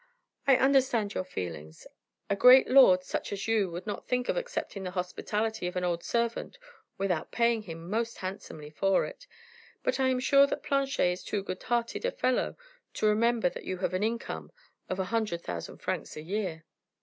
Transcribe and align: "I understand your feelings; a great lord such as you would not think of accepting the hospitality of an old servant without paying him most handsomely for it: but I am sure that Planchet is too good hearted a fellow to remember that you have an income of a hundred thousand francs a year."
"I 0.47 0.55
understand 0.57 1.13
your 1.13 1.23
feelings; 1.23 1.85
a 2.27 2.35
great 2.35 2.67
lord 2.67 3.03
such 3.03 3.31
as 3.31 3.47
you 3.47 3.69
would 3.69 3.85
not 3.85 4.07
think 4.07 4.29
of 4.29 4.35
accepting 4.35 4.81
the 4.83 4.89
hospitality 4.97 5.67
of 5.67 5.75
an 5.75 5.83
old 5.83 6.03
servant 6.03 6.57
without 6.97 7.31
paying 7.31 7.61
him 7.61 7.87
most 7.87 8.17
handsomely 8.17 8.71
for 8.71 9.05
it: 9.05 9.27
but 9.83 9.99
I 9.99 10.07
am 10.09 10.19
sure 10.19 10.47
that 10.47 10.63
Planchet 10.63 11.05
is 11.11 11.23
too 11.23 11.43
good 11.43 11.61
hearted 11.61 12.03
a 12.03 12.11
fellow 12.11 12.57
to 12.95 13.05
remember 13.05 13.47
that 13.49 13.63
you 13.65 13.77
have 13.77 13.93
an 13.93 14.01
income 14.01 14.51
of 14.89 14.97
a 14.99 15.03
hundred 15.13 15.43
thousand 15.43 15.77
francs 15.77 16.17
a 16.17 16.23
year." 16.23 16.65